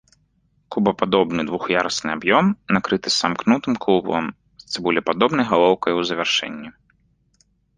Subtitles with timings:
[0.75, 2.45] Кубападобны двух'ярусны аб'ём
[2.77, 4.25] накрыты самкнутым купалам
[4.63, 6.69] з цыбулепадобнай галоўкай у завяршэнні.